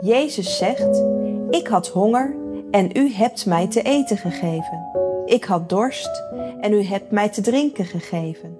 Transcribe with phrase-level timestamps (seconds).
[0.00, 1.02] Jezus zegt:
[1.50, 2.36] Ik had honger
[2.70, 4.88] en u hebt mij te eten gegeven.
[5.24, 6.22] Ik had dorst
[6.60, 8.58] en u hebt mij te drinken gegeven.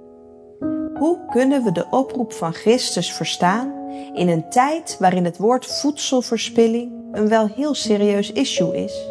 [0.95, 3.72] Hoe kunnen we de oproep van Christus verstaan
[4.14, 9.09] in een tijd waarin het woord voedselverspilling een wel heel serieus issue is?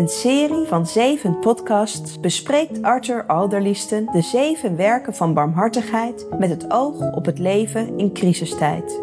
[0.00, 6.70] Een serie van zeven podcasts bespreekt Arthur Alderliesten de zeven werken van barmhartigheid met het
[6.70, 9.00] oog op het leven in crisistijd.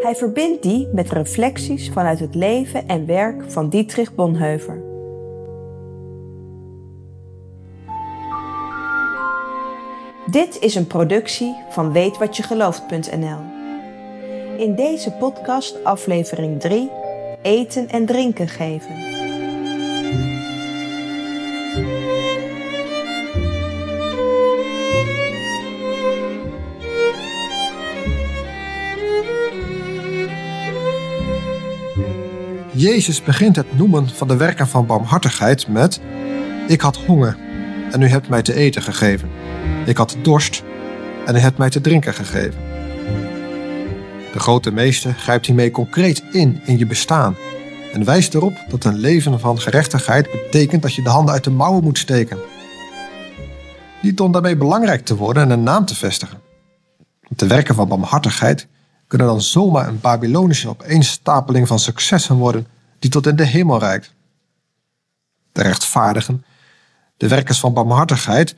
[0.00, 4.82] Hij verbindt die met reflecties vanuit het leven en werk van Dietrich Bonhoeffer.
[10.30, 13.40] Dit is een productie van weetwatjegelooft.nl.
[14.58, 16.90] In deze podcast aflevering 3
[17.42, 19.11] Eten en drinken geven.
[32.82, 36.00] Jezus begint het noemen van de werken van barmhartigheid met:
[36.68, 37.36] Ik had honger
[37.90, 39.30] en u hebt mij te eten gegeven.
[39.86, 40.62] Ik had dorst
[41.26, 42.60] en u hebt mij te drinken gegeven.
[44.32, 47.36] De grote meester grijpt hiermee concreet in in je bestaan
[47.92, 51.50] en wijst erop dat een leven van gerechtigheid betekent dat je de handen uit de
[51.50, 52.38] mouwen moet steken.
[54.02, 56.40] Niet om daarmee belangrijk te worden en een naam te vestigen.
[57.28, 58.66] De werken van barmhartigheid
[59.12, 62.66] kunnen dan zomaar een Babylonische opeenstapeling van successen worden
[62.98, 64.14] die tot in de hemel reikt.
[65.52, 66.44] De rechtvaardigen,
[67.16, 68.54] de werkers van barmhartigheid,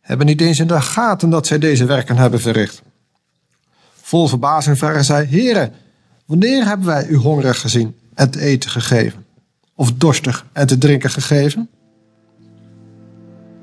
[0.00, 2.82] hebben niet eens in de gaten dat zij deze werken hebben verricht.
[4.00, 5.72] Vol verbazing vragen zij: Heren,
[6.26, 9.26] wanneer hebben wij u hongerig gezien en te eten gegeven?
[9.74, 11.70] Of dorstig en te drinken gegeven?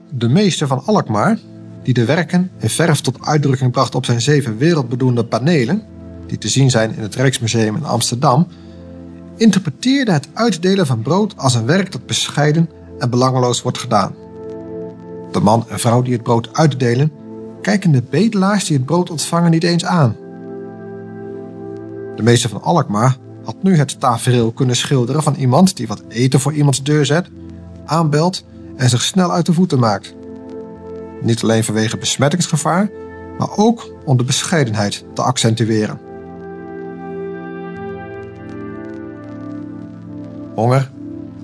[0.09, 1.39] De meester van Alkmaar,
[1.83, 5.91] die de werken in verf tot uitdrukking bracht op zijn zeven wereldbedoelde panelen,
[6.31, 8.47] die te zien zijn in het Rijksmuseum in Amsterdam,
[9.37, 12.69] interpreteerde het uitdelen van brood als een werk dat bescheiden
[12.99, 14.15] en belangeloos wordt gedaan.
[15.31, 17.11] De man en vrouw die het brood uitdelen,
[17.61, 20.15] kijken de bedelaars die het brood ontvangen niet eens aan.
[22.15, 26.39] De meester van Alkmaar had nu het tafereel kunnen schilderen van iemand die wat eten
[26.39, 27.27] voor iemands deur zet,
[27.85, 28.43] aanbelt
[28.75, 30.15] en zich snel uit de voeten maakt.
[31.21, 32.89] Niet alleen vanwege besmettingsgevaar,
[33.37, 36.10] maar ook om de bescheidenheid te accentueren.
[40.55, 40.91] Honger,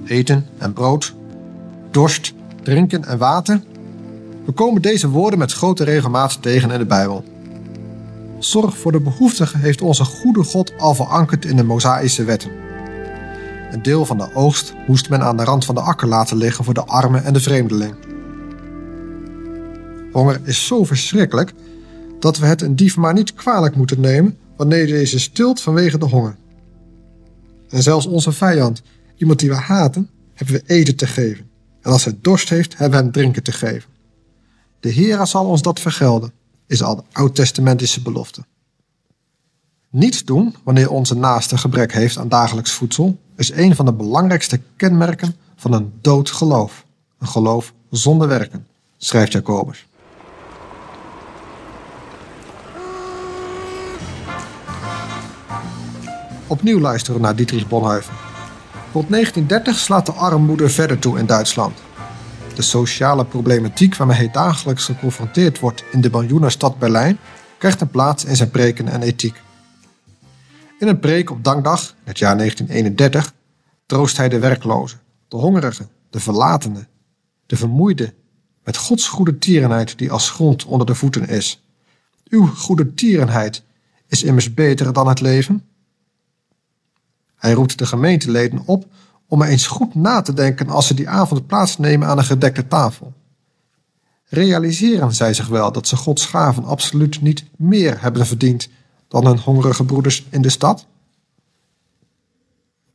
[0.06, 1.14] eten en brood,
[1.92, 3.62] dorst, drinken en water.
[4.46, 7.24] We komen deze woorden met grote regelmaat tegen in de Bijbel.
[8.40, 12.52] Zorg voor de behoeftigen heeft onze goede God al verankerd in de Mosaïsche wetten.
[13.72, 16.64] Een deel van de oogst moest men aan de rand van de akker laten liggen
[16.64, 17.94] voor de armen en de vreemdeling.
[20.12, 21.54] Honger is zo verschrikkelijk
[22.20, 26.06] dat we het een dief maar niet kwalijk moeten nemen wanneer deze stilt vanwege de
[26.06, 26.36] honger.
[27.70, 28.82] En zelfs onze vijand,
[29.18, 31.50] Iemand die we haten, hebben we eten te geven.
[31.82, 33.90] En als hij dorst heeft, hebben we hem drinken te geven.
[34.80, 36.32] De Heer zal ons dat vergelden,
[36.68, 38.46] is al de oud-testamentische belofte.
[39.90, 44.62] Niets doen wanneer onze naaste gebrek heeft aan dagelijks voedsel, is een van de belangrijkste
[44.76, 46.86] kenmerken van een dood geloof.
[47.20, 48.68] Een geloof zonder werken,
[48.98, 49.86] schrijft Jacobus.
[56.48, 58.17] Opnieuw luisteren naar Dietrich Bonhoeffer.
[58.98, 61.78] Rond 1930 slaat de armoede verder toe in Duitsland.
[62.56, 67.18] De sociale problematiek waarmee hij dagelijks geconfronteerd wordt in de miljoenenstad Berlijn
[67.58, 69.42] krijgt een plaats in zijn preken en ethiek.
[70.80, 73.34] In een preek op Dankdag, het jaar 1931,
[73.86, 76.88] troost hij de werklozen, de hongerigen, de verlatenen,
[77.46, 78.14] de vermoeide,
[78.64, 81.64] met Gods goede tierenheid die als grond onder de voeten is.
[82.30, 83.64] Uw goede tierenheid
[84.08, 85.64] is immers beter dan het leven.
[87.38, 88.86] Hij roept de gemeenteleden op
[89.28, 93.14] om eens goed na te denken als ze die avond plaatsnemen aan een gedekte tafel.
[94.30, 98.70] Realiseren zij zich wel dat ze Gods gaven absoluut niet meer hebben verdiend
[99.08, 100.86] dan hun hongerige broeders in de stad?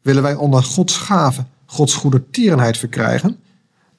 [0.03, 3.41] Willen wij onder Gods gaven Gods goede tierenheid verkrijgen,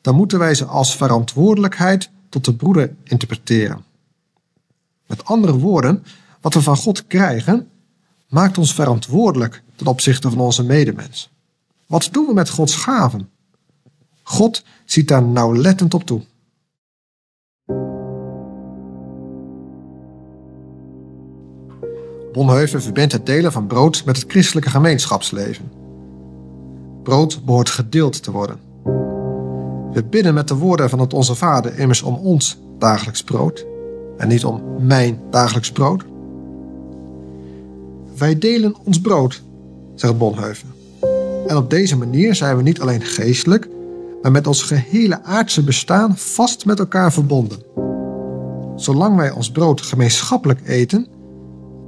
[0.02, 3.84] dan moeten wij ze als verantwoordelijkheid tot de broeder interpreteren.
[5.08, 6.04] Met andere woorden,
[6.42, 7.68] wat we van God krijgen,
[8.34, 11.32] maakt ons verantwoordelijk ten opzichte van onze medemens.
[11.88, 13.30] Wat doen we met Gods gaven?
[14.24, 16.22] God ziet daar nauwlettend op toe.
[22.32, 25.72] Bonhoeffer verbindt het delen van brood met het christelijke gemeenschapsleven.
[27.04, 28.60] Brood behoort gedeeld te worden.
[29.92, 33.66] We bidden met de woorden van het Onze Vader immers om ons dagelijks brood
[34.18, 36.04] en niet om mijn dagelijks brood.
[38.18, 39.44] Wij delen ons brood,
[39.96, 40.68] zegt Bonhoeffer.
[41.48, 43.70] En op deze manier zijn we niet alleen geestelijk,
[44.22, 47.64] maar met ons gehele aardse bestaan vast met elkaar verbonden.
[48.76, 51.08] Zolang wij ons brood gemeenschappelijk eten,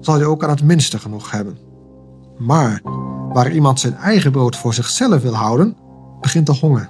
[0.01, 1.57] zal je ook aan het minste genoeg hebben.
[2.37, 2.81] Maar
[3.33, 5.75] waar iemand zijn eigen brood voor zichzelf wil houden,
[6.21, 6.89] begint de honger.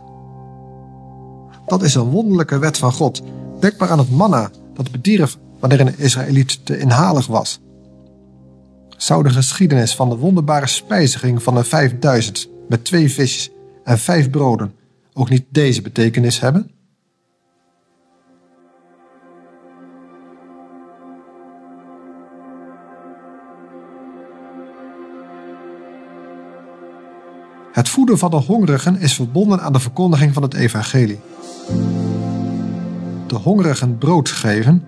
[1.66, 3.22] Dat is een wonderlijke wet van God.
[3.60, 7.60] Denk maar aan het manna dat bedierf wanneer een Israëliet te inhalig was.
[8.97, 13.50] Zou de geschiedenis van de wonderbare spijziging van de 5000 met twee visjes
[13.83, 14.74] en vijf broden
[15.13, 16.69] ook niet deze betekenis hebben?
[27.71, 31.19] Het voeden van de hongerigen is verbonden aan de verkondiging van het evangelie.
[33.27, 34.83] De hongerigen brood geven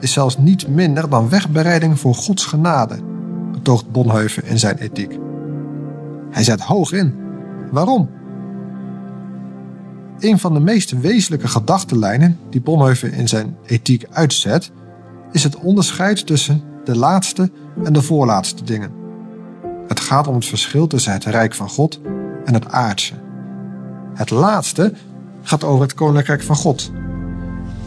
[0.00, 2.98] is zelfs niet minder dan wegbereiding voor Gods genade,
[3.62, 5.18] betoogt Bonhoeffer in zijn ethiek.
[6.30, 7.14] Hij zet hoog in.
[7.70, 8.10] Waarom?
[10.18, 14.70] Een van de meest wezenlijke gedachtenlijnen die Bonhoeffer in zijn ethiek uitzet,
[15.32, 17.50] is het onderscheid tussen de laatste
[17.84, 18.90] en de voorlaatste dingen.
[19.86, 22.00] Het gaat om het verschil tussen het rijk van God
[22.44, 23.14] en het aardse.
[24.14, 24.92] Het laatste
[25.42, 26.90] gaat over het koninkrijk van God.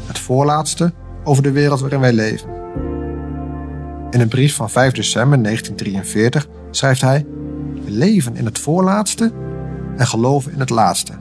[0.05, 0.93] Het voorlaatste
[1.23, 2.52] over de wereld waarin wij leven.
[4.13, 7.25] In een brief van 5 december 1943 schrijft hij:
[7.83, 9.31] We leven in het voorlaatste
[9.97, 11.13] en geloven in het laatste.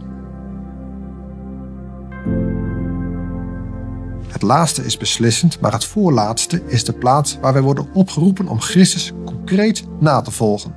[4.29, 8.61] Het laatste is beslissend, maar het voorlaatste is de plaats waar wij worden opgeroepen om
[8.61, 10.75] Christus concreet na te volgen.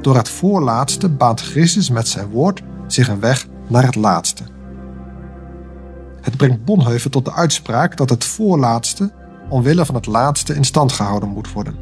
[0.00, 4.42] Door het voorlaatste baant Christus met zijn woord zich een weg naar het laatste.
[6.20, 9.12] Het brengt Bonhoeffer tot de uitspraak dat het voorlaatste
[9.48, 11.76] omwille van het laatste in stand gehouden moet worden.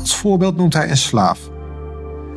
[0.00, 1.50] Als voorbeeld noemt hij een slaaf.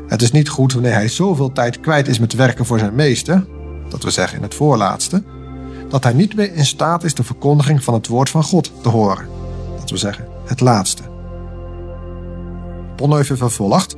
[0.08, 3.46] Het is niet goed wanneer hij zoveel tijd kwijt is met werken voor zijn meester,
[3.90, 5.24] dat we zeggen in het voorlaatste,
[5.90, 8.90] dat hij niet meer in staat is de verkondiging van het woord van God te
[8.90, 9.28] horen,
[9.80, 11.04] dat we zeggen het laatste.
[12.96, 13.96] Bonhoeffer vervolgt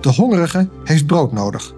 [0.00, 1.74] de hongerige heeft brood nodig.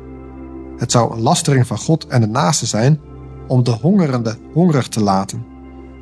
[0.76, 3.00] Het zou een lastering van God en de naaste zijn
[3.48, 5.44] om de hongerende hongerig te laten,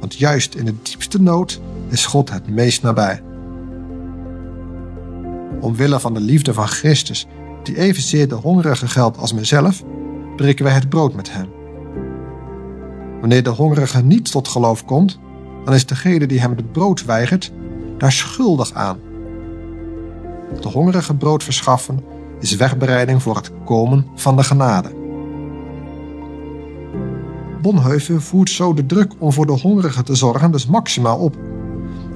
[0.01, 3.23] want juist in de diepste nood is God het meest nabij.
[5.61, 7.27] Omwille van de liefde van Christus,
[7.63, 9.83] die evenzeer de hongerige geldt als mezelf,
[10.37, 11.49] breken wij het brood met hem.
[13.21, 15.19] Wanneer de hongerige niet tot geloof komt,
[15.65, 17.53] dan is degene die hem het brood weigert
[17.99, 18.99] daar schuldig aan
[20.61, 22.05] de hongerige brood verschaffen
[22.41, 25.00] is wegbereiding voor het komen van de genade.
[27.63, 31.37] Bonhoeffer voert zo de druk om voor de hongerigen te zorgen dus maximaal op.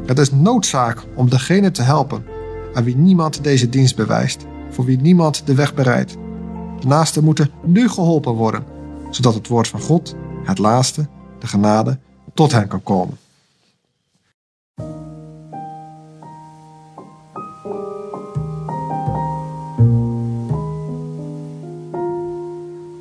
[0.06, 2.25] Het is noodzaak om degene te helpen
[2.75, 6.17] aan wie niemand deze dienst bewijst, voor wie niemand de weg bereidt.
[6.81, 8.64] De naasten moeten nu geholpen worden,
[9.11, 10.14] zodat het woord van God,
[10.44, 11.08] het laatste,
[11.38, 11.99] de genade,
[12.35, 13.19] tot hen kan komen.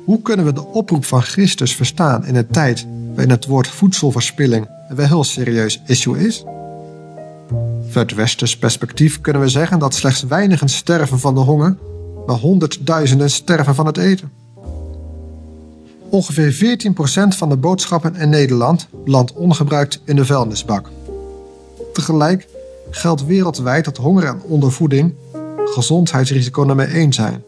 [0.04, 4.68] Hoe kunnen we de oproep van Christus verstaan in een tijd waarin het woord voedselverspilling
[4.88, 6.44] een wel heel serieus issue is?
[7.88, 11.76] Vanuit westers perspectief kunnen we zeggen dat slechts weinigen sterven van de honger,
[12.26, 14.32] maar honderdduizenden sterven van het eten.
[16.08, 16.78] Ongeveer
[17.32, 20.90] 14% van de boodschappen in Nederland landt ongebruikt in de vuilnisbak.
[21.92, 22.48] Tegelijk
[22.90, 25.14] geldt wereldwijd dat honger en ondervoeding
[25.64, 27.42] gezondheidsrisico nummer 1 zijn.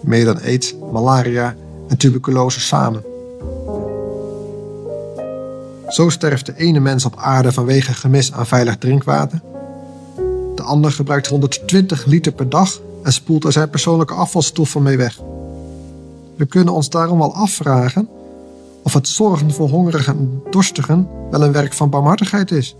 [0.00, 1.56] Meer dan aids, malaria
[1.90, 3.04] en tuberculose samen.
[5.88, 9.40] Zo sterft de ene mens op aarde vanwege gemis aan veilig drinkwater.
[10.54, 15.20] De ander gebruikt 120 liter per dag en spoelt er zijn persoonlijke afvalstoffen mee weg.
[16.36, 18.08] We kunnen ons daarom wel afvragen
[18.82, 22.76] of het zorgen voor hongerigen en dorstigen wel een werk van barmhartigheid is.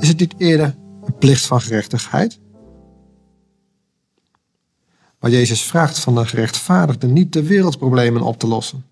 [0.00, 2.38] Is het niet eerder een plicht van gerechtigheid?
[5.20, 8.84] Maar Jezus vraagt van de gerechtvaardigde niet de wereldproblemen op te lossen.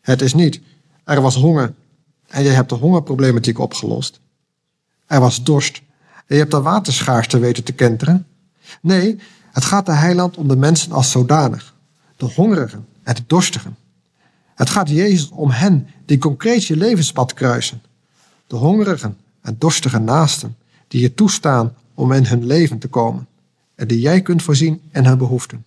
[0.00, 0.60] Het is niet,
[1.04, 1.74] er was honger
[2.26, 4.20] en je hebt de hongerproblematiek opgelost.
[5.06, 5.82] Er was dorst
[6.16, 8.26] en je hebt de waterschaarste weten te kenteren.
[8.80, 9.18] Nee,
[9.52, 11.74] het gaat de heiland om de mensen als zodanig.
[12.16, 13.76] De hongerigen en de dorstigen.
[14.54, 17.82] Het gaat Jezus om hen die concreet je levenspad kruisen.
[18.46, 20.56] De hongerigen en dorstige naasten
[20.88, 23.35] die je toestaan om in hun leven te komen en
[23.76, 25.64] die jij kunt voorzien en hun behoeften.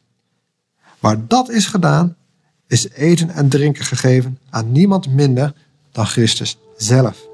[0.99, 2.15] Waar dat is gedaan,
[2.67, 5.53] is eten en drinken gegeven aan niemand minder
[5.91, 7.27] dan Christus zelf.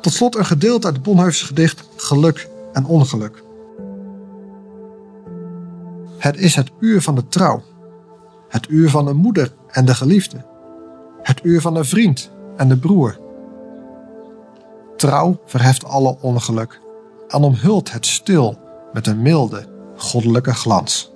[0.00, 3.42] Tot slot een gedeelte uit Bonhoeffers gedicht Geluk en Ongeluk.
[6.18, 7.62] Het is het uur van de trouw,
[8.48, 10.44] het uur van de moeder en de geliefde
[11.26, 13.18] het uur van de vriend en de broer.
[14.96, 16.80] Trouw verheft alle ongeluk
[17.28, 18.58] en omhult het stil
[18.92, 19.66] met een milde,
[19.96, 21.12] goddelijke glans.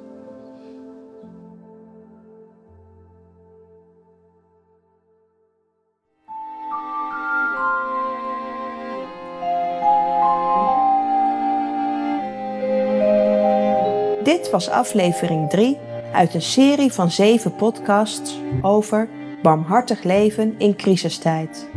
[14.23, 15.79] Dit was aflevering 3
[16.13, 19.09] uit een serie van 7 podcasts over
[19.43, 21.69] barmhartig leven in crisistijd.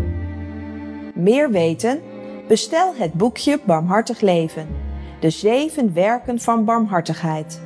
[1.15, 2.01] Meer weten?
[2.47, 4.67] Bestel het boekje Barmhartig Leven.
[5.19, 7.61] De zeven werken van barmhartigheid.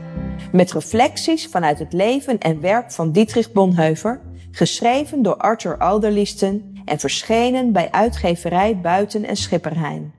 [0.52, 7.00] Met reflecties vanuit het leven en werk van Dietrich Bonhoeffer, geschreven door Arthur Alderliesten en
[7.00, 10.18] verschenen bij uitgeverij Buiten en Schipperheijn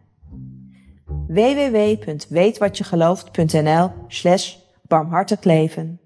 [1.28, 6.00] www.weetwatjegelooft.nl slash barmhartig leven.